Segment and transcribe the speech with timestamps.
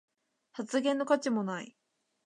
[0.53, 1.77] 発言の価値もない